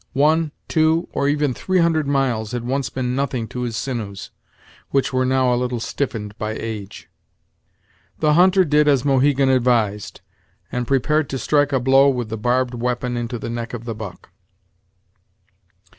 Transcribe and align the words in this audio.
One, 0.17 0.51
two, 0.67 1.07
or 1.11 1.29
even 1.29 1.53
three 1.53 1.77
hundred 1.77 2.07
miles 2.07 2.53
had 2.53 2.63
once 2.63 2.89
been 2.89 3.15
nothing 3.15 3.47
to 3.49 3.61
his 3.61 3.77
sinews, 3.77 4.31
which 4.89 5.13
were 5.13 5.27
now 5.27 5.53
a 5.53 5.55
little 5.55 5.79
stiffened 5.79 6.35
by 6.39 6.53
age. 6.53 7.07
The 8.17 8.33
hunter 8.33 8.65
did 8.65 8.87
as 8.87 9.05
Mohegan 9.05 9.49
advised, 9.49 10.21
and 10.71 10.87
prepared 10.87 11.29
to 11.29 11.37
strike 11.37 11.71
a 11.71 11.79
blow 11.79 12.09
with 12.09 12.29
the 12.29 12.37
barbed 12.39 12.73
weapon 12.73 13.15
into 13.15 13.37
the 13.37 13.51
neck 13.51 13.75
of 13.75 13.85
the 13.85 13.93
buck. 13.93 14.31